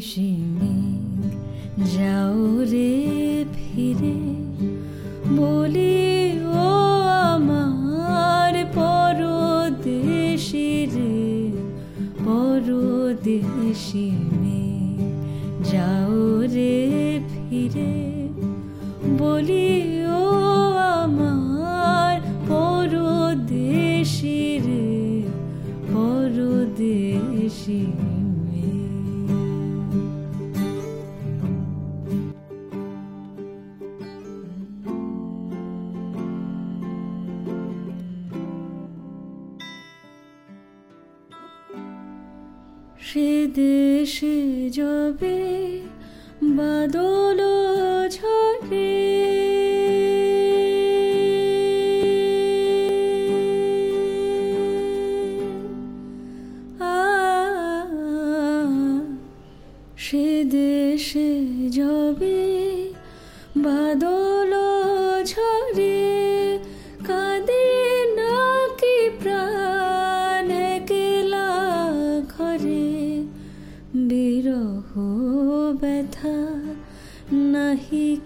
সিমিক 0.00 1.32
যাও 1.96 2.64
রে 2.64 3.44
ফিরে। 3.54 4.18
বলি, 5.36 6.32
ও 6.44 6.70
আমার 7.34 8.54
পরদেশি 8.74 10.68
রে, 10.94 11.50
পরদেশি 12.24 14.10
মে 14.40 14.64
যাও 15.72 16.40
রে 16.40 17.20
ফিরে। 17.30 17.92
বলি 19.18 19.99
দেশে 43.54 44.68
যাবে 44.70 45.38
বাদল 46.56 47.40
ঝরে। 48.10 48.90
সে 59.96 60.44
দেশে 60.44 61.30
যাবে 61.68 62.38
বাদল 63.56 64.19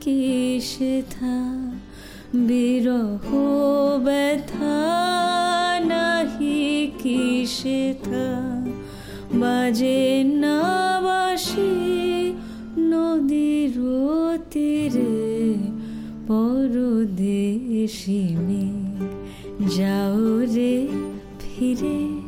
কি 0.00 0.60
সেথা 0.60 1.36
বিরহ 2.48 3.26
ব্যথা 4.04 4.78
নাহি 5.88 6.92
কি 7.02 7.22
সেথা 7.46 8.26
বাজে 9.40 10.24
না 10.24 10.60
বাসি 11.00 11.74
নদীর 12.78 13.76
তীরে 14.50 15.16
পরদেশি 16.28 18.22
মেঘ 18.46 18.98
যাও 19.76 20.22
রে 20.54 20.74
ফিরে। 21.40 22.23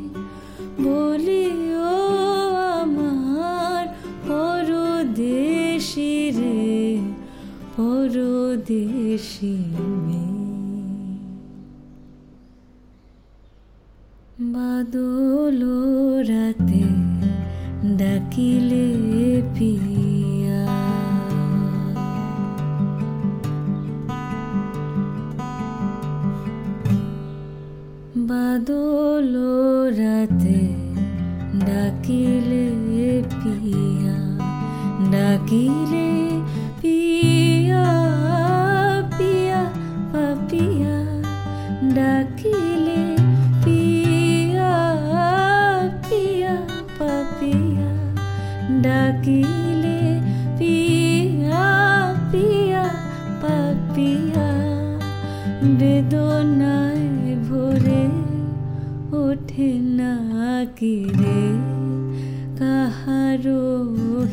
বাদল 14.36 15.60
রাতে 16.28 16.84
ডাকিলে 17.96 18.88
পিয়া। 19.54 20.62
বাদল 28.28 29.34
রাতে 30.00 30.60
ডাকিলে 31.66 32.66
পিয়া 33.40 34.18
ডাকিলে 35.12 36.35
ডাকিলে, 48.86 50.00
পিয়া 50.58 51.68
পিয়া, 52.32 52.86
পাপিয়া, 53.42 54.48
বেদনায় 55.78 57.06
ভরে 57.48 58.04
ওঠে 59.22 59.70
না 59.98 60.14
কি 60.78 60.96
রে 61.18 61.42
কাহারো 62.58 63.64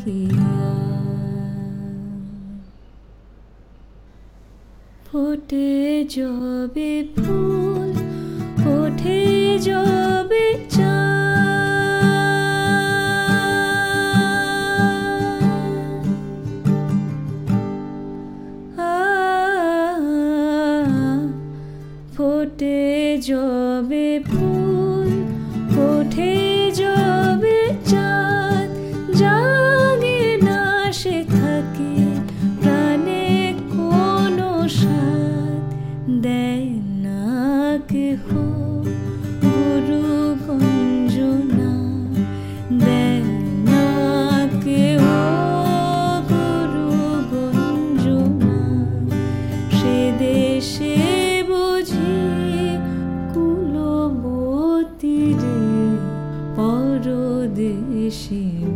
হিয়া। 0.02 0.56
ফোটে 5.06 5.72
জবে 6.16 6.94
ফুল, 7.16 7.92
ওঠে 8.76 9.22
জবে 9.68 10.46
ফোটে 10.74 10.83
she 58.14 58.73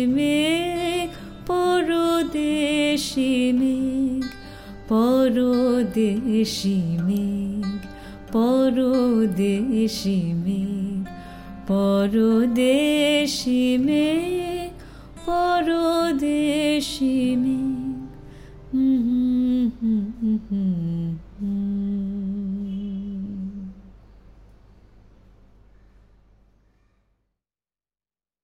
মেঘ 6.95 7.83
পরদেশি 8.33 10.19
মেঘ 10.39 11.03
পরদেশি 11.67 13.59
মেঘ 13.87 14.71
পরদেশি 15.27 17.15
মেঘ 17.37 18.01
হুম 18.73 19.65
হুম 19.77 20.03
হুম 20.19 20.37
হুম। 20.49 21.11